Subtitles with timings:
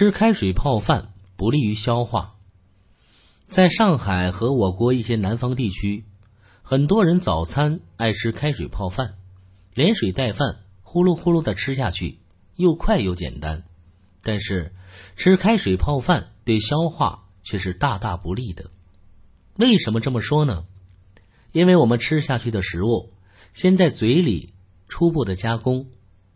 [0.00, 2.32] 吃开水泡饭不利于消化。
[3.50, 6.06] 在上海和我国一些南方地区，
[6.62, 9.16] 很多人早餐爱吃开水泡饭，
[9.74, 12.16] 连水带饭，呼噜呼噜的吃下去，
[12.56, 13.64] 又快又简单。
[14.22, 14.72] 但是
[15.16, 18.70] 吃开水泡饭对消化却是大大不利的。
[19.58, 20.64] 为什么这么说呢？
[21.52, 23.10] 因为我们吃下去的食物
[23.52, 24.54] 先在嘴里
[24.88, 25.88] 初步的加工，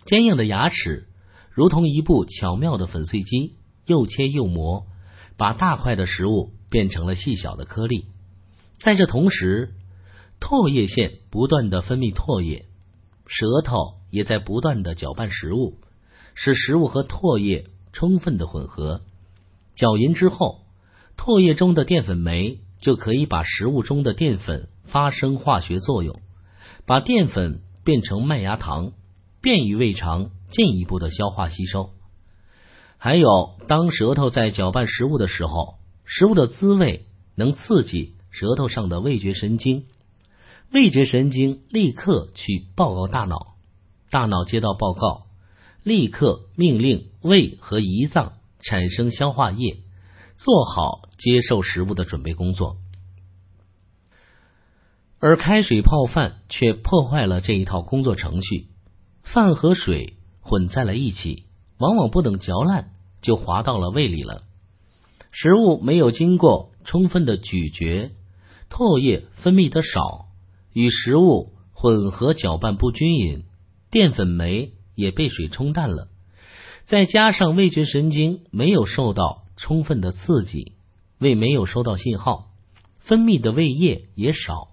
[0.04, 1.08] 坚硬的牙齿
[1.54, 3.54] 如同一部巧妙的粉碎机，
[3.86, 4.86] 又切又磨，
[5.36, 8.06] 把大块的食物变成了细小的颗粒。
[8.80, 9.72] 在这同时，
[10.40, 12.66] 唾液腺不断的分泌唾液，
[13.26, 15.78] 舌头也在不断的搅拌食物，
[16.34, 19.02] 使食物和唾液充分的混合。
[19.76, 20.62] 搅匀之后，
[21.16, 26.20] 唾液中的淀粉酶就可以把食物中的淀粉发生化学作用，
[26.84, 28.92] 把淀粉变成麦芽糖，
[29.40, 31.90] 便于胃肠进一步的消化吸收。
[32.96, 39.86] 还有，当舌头在搅拌食物的时候，食物的滋味能刺激舌头上的味觉神经，
[40.72, 43.56] 味觉神经立刻去报告大脑，
[44.10, 45.26] 大脑接到报告，
[45.82, 49.78] 立刻命令胃和胰脏产生消化液，
[50.36, 52.76] 做好接受食物的准备工作。
[55.18, 58.68] 而开水泡饭却破坏了这一套工作程序，
[59.22, 60.14] 饭和水
[60.54, 61.46] 混在了一起，
[61.78, 62.90] 往往不等嚼烂
[63.22, 64.42] 就滑到了胃里了。
[65.32, 68.12] 食物没有经过充分的咀嚼，
[68.70, 70.26] 唾液分泌的少，
[70.72, 73.42] 与食物混合搅拌不均匀，
[73.90, 76.06] 淀粉酶也被水冲淡了。
[76.84, 80.74] 再加上味觉神经没有受到充分的刺激，
[81.18, 82.52] 胃没有收到信号，
[83.00, 84.68] 分泌的胃液也少。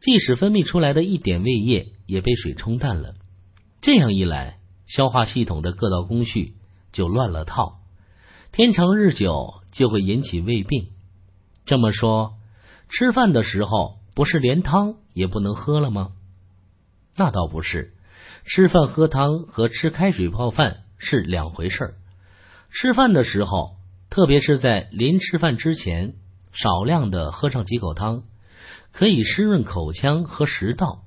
[0.00, 3.14] 即使分泌出来的一点胃液也被水冲淡了，
[3.82, 4.56] 这样一来，
[4.86, 6.54] 消化系统的各道工序
[6.92, 7.80] 就乱了套，
[8.52, 10.88] 天长日久就会引起胃病。
[11.64, 12.34] 这么说，
[12.88, 16.12] 吃饭的时候不是连汤也不能喝了吗？
[17.16, 17.94] 那倒不是，
[18.44, 21.94] 吃饭喝汤和吃开水泡饭是两回事儿。
[22.70, 23.76] 吃饭的时候，
[24.08, 26.14] 特别是在临吃饭之前，
[26.52, 28.22] 少量的喝上几口汤。
[28.92, 31.02] 可以湿润口腔和食道，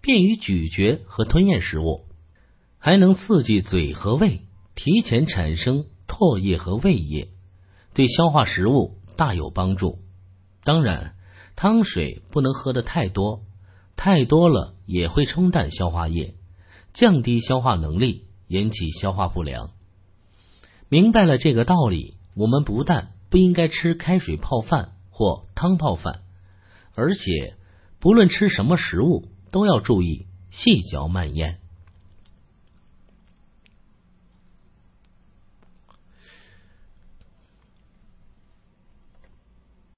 [0.00, 2.05] 便于咀嚼和吞咽食物，
[2.78, 4.42] 还能刺激嘴和胃
[4.74, 7.28] 提前产生唾液和胃液，
[7.94, 9.98] 对消化食物大有帮助。
[10.64, 11.14] 当然，
[11.56, 13.42] 汤水不能喝的太多，
[13.96, 16.34] 太多了也会冲淡消化液，
[16.92, 19.70] 降低消化能力，引起消化不良。
[20.88, 26.20] 明白了这个道理，我们不但不应该吃开水泡饭或汤泡饭。
[26.94, 27.56] 而且，
[27.98, 31.58] 不论吃什么食物，都要注意细嚼慢咽。